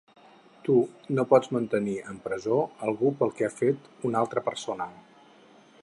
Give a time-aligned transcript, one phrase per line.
[0.67, 0.77] Tu
[1.17, 2.57] no pots mantenir en presó
[2.87, 4.91] algú pel que ha fet una altra persona.